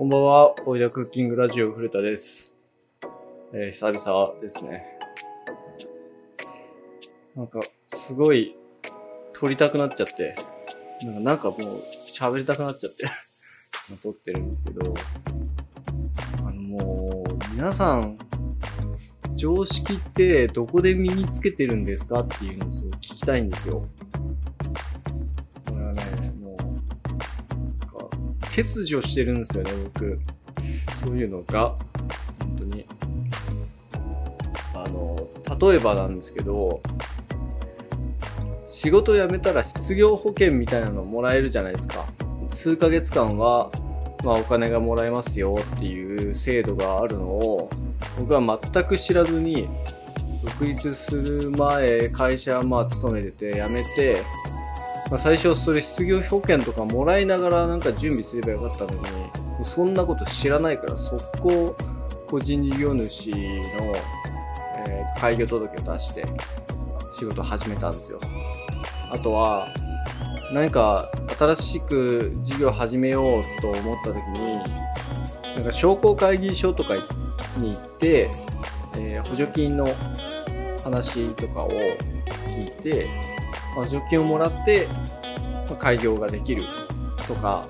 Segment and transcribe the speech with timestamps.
[0.00, 2.54] こんばんは、おいだクッキングラジオ古田です。
[3.52, 4.82] えー、久々ですね。
[7.36, 8.56] なんか、すごい、
[9.34, 10.36] 撮りたくなっちゃって、
[11.02, 13.10] なんかなんかもう、喋りたくなっちゃって、
[14.00, 14.94] 撮ってるんですけど、
[16.38, 18.16] あのもう、皆さん、
[19.34, 23.86] 常識ってどこで身につけてるんですかっていうのをすごい聞きたいんですよ。
[28.62, 30.20] 欠如してるんですよね、僕。
[31.04, 31.76] そういうのが、
[32.40, 32.86] 本当に。
[34.74, 35.28] あの、
[35.58, 36.82] 例えばなんですけど、
[38.68, 42.06] 仕事辞めたら失業保険みたいなのもらえるじゃないですか。
[42.52, 43.70] 数ヶ月間は、
[44.24, 47.70] まあお金がもらえますよっていう制度があるのを、
[48.18, 49.68] 僕は全く知らずに、
[50.42, 54.22] 独立する前、会社まあ勤めてて辞めて、
[55.10, 61.76] まあ、最初それ失業保険とかもらいながらなんか準備すればよかったのに、もうそんなこと知らないから速攻
[62.28, 63.36] 個人事業主の、
[64.86, 66.24] えー開業届を出して
[67.18, 68.18] 仕事を始めたんですよ。
[69.10, 69.68] あとは、
[70.52, 74.56] 何か新しく事業を始めようと思った時に、
[75.56, 76.94] なんか商工会議所とか
[77.58, 78.30] に行って、
[78.96, 79.84] えー補助金の
[80.84, 83.08] 話とかを聞いて、
[83.74, 84.86] まあ助金をもらって、
[85.68, 86.62] まあ開業ができる
[87.26, 87.66] とか、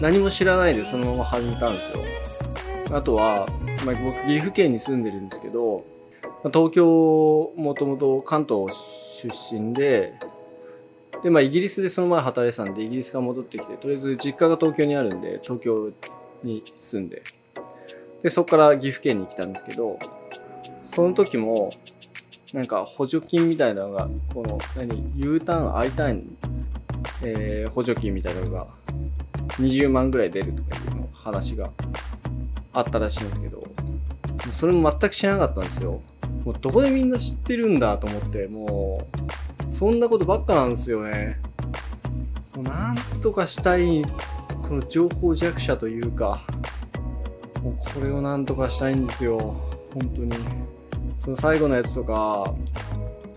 [0.00, 1.92] 何も知らないでそのまま始めたんです
[2.90, 2.96] よ。
[2.96, 3.46] あとは、
[3.84, 5.84] まあ、僕岐阜県に住んでるんですけど、
[6.22, 8.74] まあ東京もともと関東
[9.22, 10.14] 出身で、
[11.22, 15.90] で、まあイギリスでその前働いてたんで、イギリスから戻ってきて、とりあえず実家が東京にあるんで、東京
[16.42, 17.22] に住んで、
[18.22, 19.98] で、そこから岐阜県に来たんですけど、
[20.94, 21.70] その時も、
[22.54, 26.36] なんか補助金みたいなのが、この、何、U ターン、I ターン、
[27.22, 28.66] えー補助金みたいなのが、
[29.58, 31.70] 20万ぐらい出るとかいうの話が
[32.72, 33.62] あったらしいんですけど、
[34.52, 36.00] それも全く知らなかったんですよ。
[36.44, 39.06] もうどこでみんな知ってるんだと思って、も
[39.70, 41.38] う、そんなことばっかなんですよね。
[42.54, 44.02] もうなんとかしたい、
[44.66, 46.46] この情報弱者というか、
[47.62, 49.38] もうこれをなんとかしたいんですよ。
[49.92, 50.67] 本当に。
[51.28, 52.54] その最後のやつとか、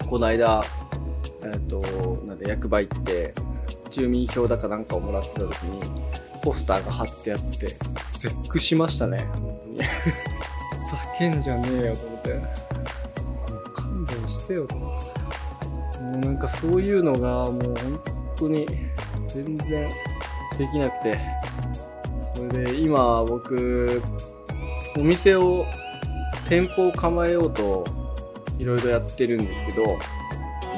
[0.08, 0.64] この間、
[1.44, 1.82] えっ、と、
[2.26, 3.34] なんで役場行って、
[3.90, 5.82] 住民票だかなんかをもらってた時に、
[6.42, 7.76] ポスターが貼ってあって、
[8.18, 9.28] 絶句しましたね。
[9.34, 9.80] 本当に。
[11.20, 12.42] 叫んじゃねえよと思って。
[13.76, 16.00] 勘弁してよと思って。
[16.00, 18.02] もうなんかそういうのがもう本
[18.38, 18.66] 当に
[19.28, 19.90] 全然
[20.58, 21.20] できなくて。
[22.36, 24.02] それで今僕、
[24.98, 25.66] お店を、
[26.52, 27.86] 店舗を構えようと
[28.60, 29.98] いろいろやってるんですけど、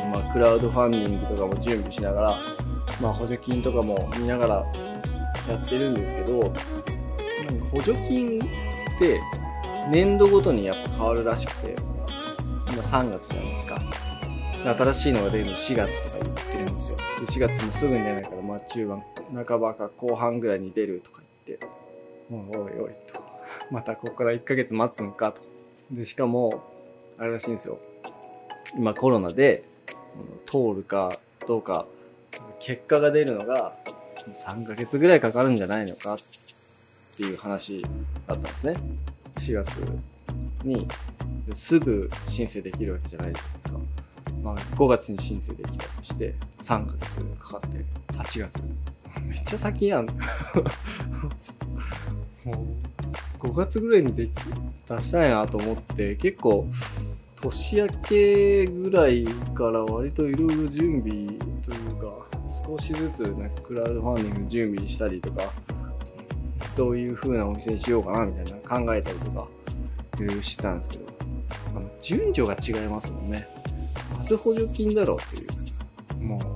[0.04, 2.38] 今クラウドファンディングとかも準備しながら、
[3.02, 4.56] まあ補助金とかも見ながら
[5.50, 6.54] やってるんですけど、
[7.72, 8.42] 補助金っ
[9.00, 9.20] て
[9.90, 11.76] 年度ごとにやっぱ変わるらしくて、
[12.72, 13.82] 今3月じゃないですか。
[14.64, 16.98] 新しいのが出るの4月とか言ってるんですよ。
[16.98, 19.04] で4月もすぐに出ないから、まあ中盤、
[19.48, 21.66] 半ばか後半ぐらいに出るとか言って、
[22.30, 23.24] もうおいおいと。
[23.72, 25.42] またここから1ヶ月待つんかと。
[25.94, 26.64] で、しかも、
[27.18, 27.78] あれらしいんですよ。
[28.76, 29.64] 今コロナで、
[30.48, 31.12] その通るか
[31.48, 31.86] どうか、
[32.60, 33.78] 結果が出るのが
[34.34, 36.18] 3ヶ月ぐらいかかるんじゃないのかっ
[37.16, 37.92] ていう話だっ
[38.28, 38.76] たんですね。
[39.36, 39.78] 4月
[40.64, 40.88] に
[41.54, 43.80] すぐ申請できるわけじゃないじゃないですか。
[44.42, 48.62] まあ5月に申請できたとして3ヶ月かかって8月。
[49.22, 50.06] めっちゃ先やん。
[52.46, 54.32] もう5月ぐらいにでき
[54.88, 56.68] 出したいなと思って結構
[57.36, 61.28] 年明けぐらいから割といろいろ準備
[61.62, 62.26] というか
[62.66, 65.52] 少しずつなんかクラウドファンディング準備したりとか
[66.78, 68.54] どういう風なお店にしようかなみたいな
[68.86, 69.48] 考えたりとか
[70.18, 71.06] いろいろしてたんですけど
[71.76, 73.48] あの順序が違いますもんね
[74.16, 75.46] まず補助金だろうってい
[76.20, 76.53] うもう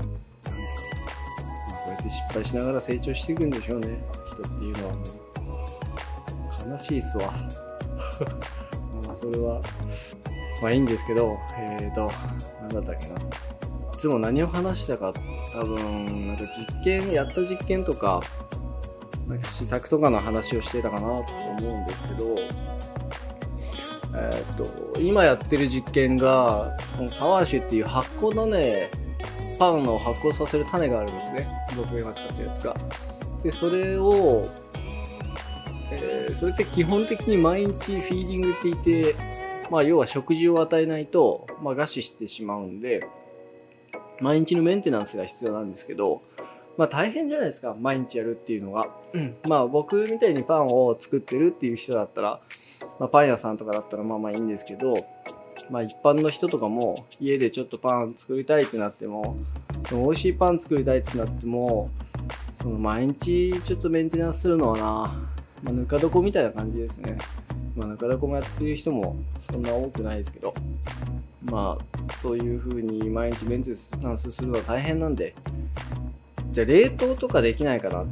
[2.09, 5.01] 失敗しながら成長していくんでしょうね人っていうのはも
[6.67, 7.33] う悲しいっすわ
[9.05, 9.61] まあそれは
[10.61, 12.11] まあいいんですけど、えーと、
[12.61, 13.15] なんだったっけな。
[13.15, 15.13] いつも何を話したか、
[15.53, 18.21] 多分、なんか実験、やった実験とか、
[19.27, 22.35] なんか試作とかの話をしてたかなと思うんですけど、
[24.15, 28.89] えーと、今やってる実験が、そのサワーシュっていう発酵種、
[29.59, 31.47] パンを発酵させる種があるんですね。
[31.77, 32.75] 僕が今使ってるやつが。
[33.43, 34.41] で、それを、
[35.91, 39.15] えーそれって基本的に毎日フィーディングって言って、
[39.71, 43.07] まあ、要は食事を与えないと、まあ、餓死してしまうんで、
[44.19, 46.21] 毎日のメンテナンスが必要なんですけど、
[46.77, 48.89] まあ大変じゃないですか、毎日やるっていうのが。
[49.47, 52.39] まあ僕みたいにパンを作ってるっていう人だったら、
[52.99, 54.95] まあパン屋さんとかだったらまあまあいいんですけど、
[55.69, 59.37] まあ一般の人とかも家でちょっとパン作りたいってなっても、
[59.91, 61.89] 美味しいパン作りたいってなっても、
[62.61, 64.83] その毎日ちょっとメンテナンスするのはな、
[65.63, 67.17] まあ、ぬか床みたいな感じですね。
[67.75, 69.15] まあぬか床もやってる人も
[69.51, 70.53] そんな多くないですけど、
[71.43, 73.71] まあそういう風に毎日メンテ
[74.01, 75.35] ナンスするのは大変なんで、
[76.51, 78.05] じゃあ冷凍とかできないかな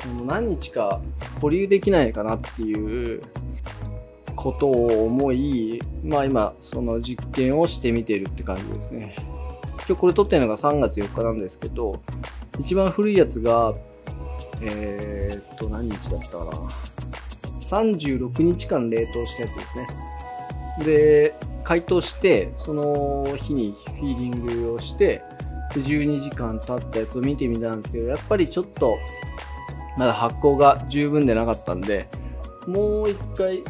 [0.00, 1.00] その何日か
[1.40, 3.22] 保留できないかなっていう
[4.42, 9.14] ことを思い、まあ今、その実験をしてみてるって感じですね。
[9.86, 12.00] 今日これ撮ってるのが3月4日なんですけど、
[12.58, 13.72] 一番古いやつが、
[14.60, 16.52] えー、っと、何日だったかな。
[17.60, 19.86] 36日間冷凍したやつですね。
[20.84, 25.22] で、解凍して、その日にフィーリングをして、
[25.74, 28.98] 12時間経ったやつを見てみたんですけど、やっぱりちょっと、
[29.96, 32.08] まだ発酵が十分でなかったんで、
[32.66, 33.62] もう一回、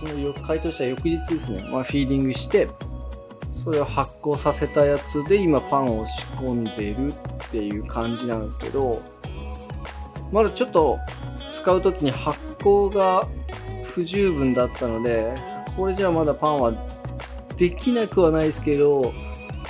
[0.00, 2.68] その解凍した翌日ですね、まあ、フィーリングして、
[3.54, 9.02] それを発酵させたやつで今パンを仕込んでるっていう感じなんですけど、
[10.32, 10.98] まだちょっと
[11.52, 13.28] 使う時に発酵が
[13.84, 15.34] 不十分だったので、
[15.76, 16.72] これじゃあまだパンは
[17.58, 19.12] できなくはないですけど、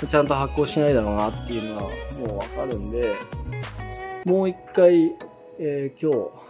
[0.09, 1.89] ちゃんと発酵しないだろうなっていうのはも
[2.35, 3.15] うわかるんで、
[4.23, 5.13] もう一回、
[5.59, 6.40] えー、今日、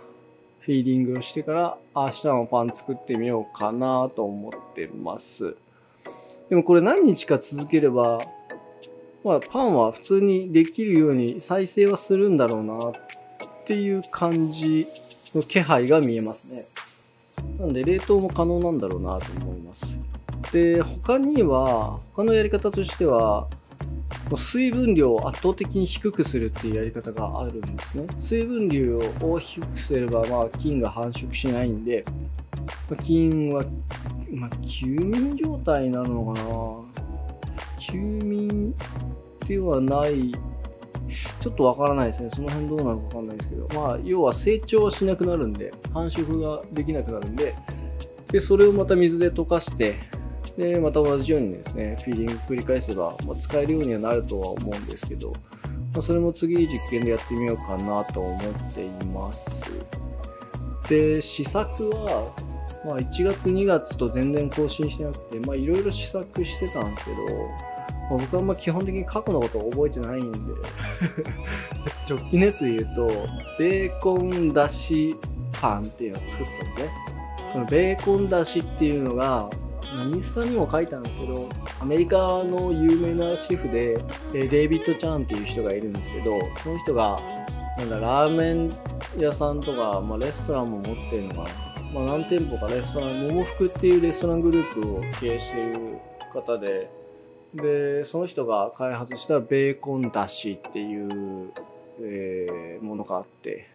[0.71, 5.57] フィーリングをしてから明日もパン作ってみようかなと思ってます。
[6.49, 8.19] でもこれ何日か続ければ、
[9.25, 12.91] まあパンは普通にできるように再生はするんだろうなっ
[13.65, 14.87] ていう感じ
[15.35, 16.65] の気配が見えますね。
[17.59, 19.97] なんで冷凍も可能なんだろうなと思います。
[20.53, 23.49] で、他には、他のやり方としては、
[24.37, 28.07] 水分量を圧倒的に低くするっていうやり方があるんですね。
[28.17, 32.05] 水分量を低くすれば、まあ、菌が繁殖しないんで、
[32.89, 33.63] まあ、菌は、
[34.31, 37.01] まあ、休眠状態なのかな？
[37.79, 38.75] 休眠
[39.47, 40.31] ではない、
[41.41, 42.29] ちょっとわからないですね。
[42.29, 47.55] その辺どうなのかわかんないですけど、まあ、要は成長しなくなるんで、繁殖ができなくなるんで、
[48.31, 49.95] で、それをまた水で溶かして、
[50.57, 55.31] で、また同じようにですね、フィーリング繰り返せば、まあ、使えるようにはなるとは思うんですけど、
[55.93, 59.65] まあ、それも次実験でやってみようかなと思っています。
[60.87, 62.33] で、試作は、
[62.85, 67.17] まあ、1月2月と全然更新してなくて、まあ、いろいろ試作してたんですけど、
[68.09, 70.37] まあ、僕はまあ基本的に過去のことを覚えてないんで
[72.09, 73.07] 直近のやつで言うと、
[73.57, 75.15] ベーコンだし
[75.53, 76.89] パンっていうのを作ったんですね。
[77.53, 79.49] このベーコンだしっていうのが、
[79.93, 81.49] インスタにも書いたんですけど、
[81.79, 83.97] アメリカの有名なシェフで、
[84.31, 87.19] デイビッド・チャンっていう人がいるんですけど、その人が、
[87.77, 88.69] なんだ、ラーメン
[89.17, 91.49] 屋さんとか、まあ、レストランも持ってるのかな。
[91.93, 95.97] まあ、何店舗かレストラン、桃福っていうレストラングループを経営している
[96.31, 96.89] 方で、
[97.53, 101.51] で、その人が開発したベーコンだしっていう、
[102.01, 103.67] えー、ものがあって、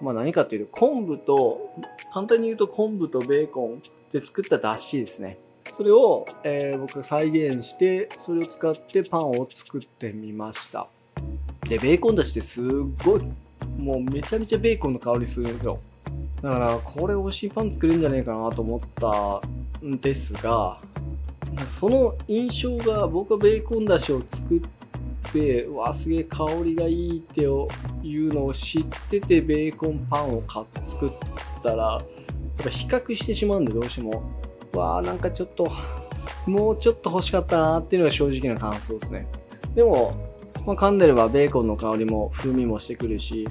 [0.00, 1.72] まあ何かっていうと、昆布と、
[2.12, 3.82] 簡単に言うと昆布とベーコン
[4.12, 5.38] で作っただしですね。
[5.76, 10.86] それを、えー、僕再現して、それを使ってパンを作ってみました。
[11.68, 12.64] で、ベーコンだしってすっ
[13.04, 13.22] ごい、
[13.78, 15.78] もうめちゃめちゃベーコンの香りするんですよ。
[16.42, 20.80] だから、これ美味しいパン作れるんじゃないかなと思ったんですが、
[21.70, 24.60] その印象が僕はベーコンだしを作っ
[25.32, 30.42] てうわすげえ香りがいいっていうのを知っててベーコンパンを
[30.86, 31.12] 作っ
[31.62, 32.02] たらやっ
[32.62, 34.22] ぱ比較してしまうんでどうしても
[34.78, 35.70] わあなんかちょっと
[36.46, 39.26] もうちょっと欲しかったなっていうのが正直な感想ですね。
[39.74, 40.14] でも、
[40.66, 43.46] まあ、噛んでればベーコンの香りも風味もしてくるし、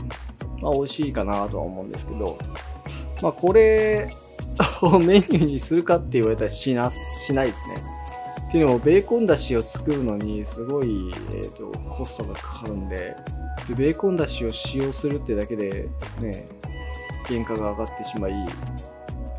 [0.61, 2.37] まあ、美味しいかなとは思うんですけど
[3.21, 4.09] まあこれ
[4.81, 7.83] をメニューにするかって言われたらしなしないですね。
[8.47, 13.15] っていうのもベーコンだしを作るのにすごい、えーと、コストがかかるんで
[13.67, 15.89] でベーコンだしを使用するってだけで
[16.21, 16.47] ね
[17.25, 18.33] 原価が上がってしまい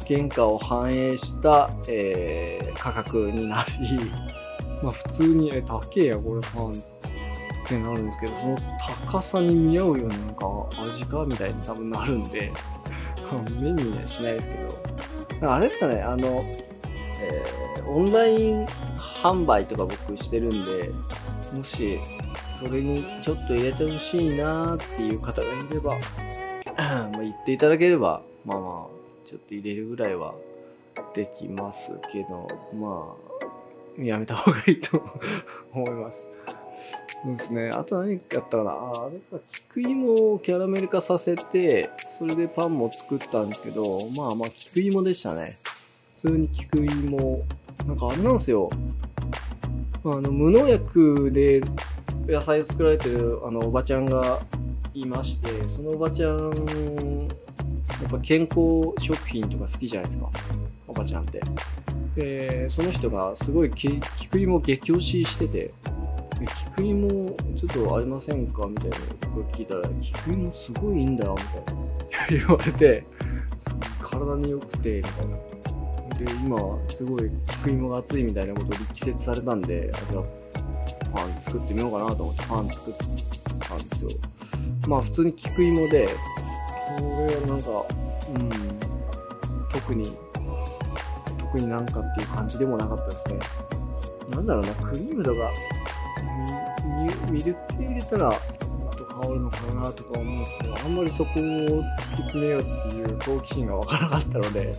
[0.06, 3.98] 原価を反映した、えー、価格になり、
[4.82, 6.74] まあ普通に、え、高えや、これパンっ
[7.66, 8.56] てなるんですけど、その
[9.06, 10.46] 高さに見合うようななんか
[10.90, 12.52] 味かみたいに多分なるんで、
[13.60, 14.54] メニューにはしないですけ
[15.40, 16.44] ど、あれですかね、あの、
[17.20, 20.90] えー、オンライン販売とか僕してるんで、
[21.54, 21.98] もし、
[22.58, 25.96] それにちょっと入れてほしいなっていう方がいれば、
[26.76, 30.34] まあ言っていただければ、まあまあ、ちょっと入れるぐらいは
[31.14, 32.46] できますけど、
[32.78, 33.16] ま
[33.98, 35.02] あ、やめた方がいいと
[35.72, 36.28] 思います。
[37.22, 37.70] そうですね。
[37.70, 45.58] あと何かあったかなああれか、菊芋をキャラメル化させて、それでパンも作ったんですけど、まあまあ、菊芋でしたね。
[46.16, 47.44] 普通に菊芋。
[47.86, 48.70] なんかあれなんですよ。
[50.04, 51.62] あの、無農薬で
[52.26, 54.40] 野菜を作られてるあのおばちゃんが
[54.94, 57.23] いまして、そのおばちゃん、
[58.02, 60.30] やっぱ健康食品とか好きじゃないですか？
[60.86, 61.40] おばちゃんって。
[62.16, 65.72] で、その人がすごい菊芋激推ししてて、
[66.74, 68.66] 菊芋ちょっとありませんか？
[68.66, 68.96] みたいな
[69.34, 71.44] こと聞いたら、菊芋すごいいいんだよ、み
[72.30, 73.04] たいな 言われて、
[74.00, 75.36] 体に良くて、みたいな。
[76.18, 76.58] で、今、
[76.90, 77.30] すごい
[77.62, 80.22] 菊芋が熱いみたいなことを力説されたんで、あじゃ、
[81.14, 83.04] パン作ってみようかなと思ってパン作った
[83.74, 84.10] んですよ。
[84.86, 86.08] まあ普通に菊芋で、
[86.98, 87.70] これなんか、
[88.30, 88.50] うん、
[89.70, 90.16] 特に、
[91.38, 93.38] 特になんかっていう感じでもなかったですね。
[94.30, 95.50] なんだろうな、クリームとか、
[97.30, 98.38] ミルク入れたら、もっ
[98.96, 104.72] と変わるのかなとか思うんですけど、あんまりそこを突き詰めようっていう好奇心がわからなかったので、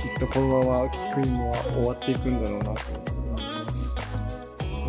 [0.00, 3.19] きっとこのまま菊芋は終わっていくんだろうなと。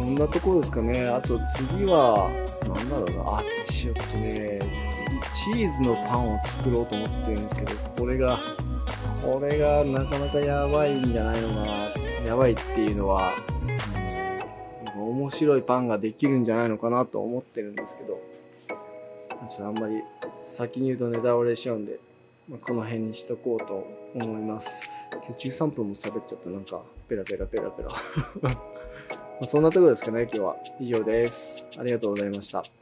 [0.02, 1.08] そんなところですかね。
[1.08, 2.30] あと次は、
[2.66, 3.38] なんだろうな。
[3.38, 3.40] あ、
[3.70, 4.60] ちょっとね、
[5.32, 8.40] 次チーズのパンを作ろうと思ってるんですけど、これが、
[9.24, 12.28] これがなかなかやばいんじゃないのかな。
[12.28, 13.34] やばいっていうのは、
[14.96, 18.20] うん、面白いパンができるんじゃないのかなと思ってるんですけど、
[19.50, 20.02] ちょっとあんまり
[20.42, 22.00] 先に言うとネタバレしちゃうんで、
[22.50, 24.90] まあ、この辺にしとこうと思います。
[25.12, 26.50] 今日13分も喋っちゃった。
[26.50, 28.71] なんか、ペラペラペラペラ。
[29.42, 30.56] まそんなところですかね、今日は。
[30.80, 31.66] 以上です。
[31.80, 32.81] ありがとうございました。